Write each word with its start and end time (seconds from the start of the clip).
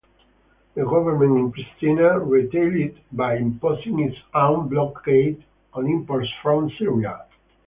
The 0.73 0.83
government 0.83 1.37
in 1.37 1.51
Pristina 1.51 2.17
retaliated 2.17 3.01
by 3.11 3.35
imposing 3.35 3.99
its 3.99 4.17
own 4.33 4.67
blockade 4.67 5.45
on 5.75 5.85
imports 5.85 6.31
from 6.41 6.71
Serbia. 6.79 7.25